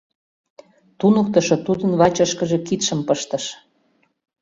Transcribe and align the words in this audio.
—туныктышо 0.99 1.55
тудын 1.65 1.91
вачышкыже 1.99 2.57
кидшым 2.67 2.99
пыштыш. 3.07 3.45